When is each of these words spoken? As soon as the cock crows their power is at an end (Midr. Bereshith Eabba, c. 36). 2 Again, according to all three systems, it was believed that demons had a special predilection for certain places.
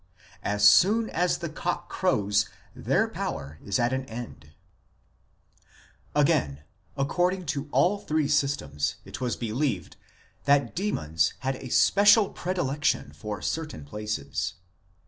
As 0.41 0.67
soon 0.67 1.11
as 1.11 1.37
the 1.37 1.47
cock 1.49 1.87
crows 1.87 2.49
their 2.75 3.07
power 3.07 3.59
is 3.63 3.77
at 3.77 3.93
an 3.93 4.05
end 4.05 4.49
(Midr. 6.15 6.15
Bereshith 6.15 6.15
Eabba, 6.15 6.15
c. 6.15 6.15
36). 6.15 6.15
2 6.15 6.21
Again, 6.55 6.61
according 6.97 7.45
to 7.45 7.69
all 7.71 7.99
three 7.99 8.27
systems, 8.27 8.95
it 9.05 9.21
was 9.21 9.35
believed 9.35 9.97
that 10.45 10.75
demons 10.75 11.35
had 11.41 11.57
a 11.57 11.69
special 11.69 12.29
predilection 12.29 13.13
for 13.13 13.43
certain 13.43 13.85
places. 13.85 14.55